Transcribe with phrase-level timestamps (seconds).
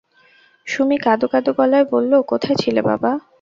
[0.67, 3.11] সুমী কাঁদো-কাদো গলায় বলল, কোথায় ছিলে বাবা?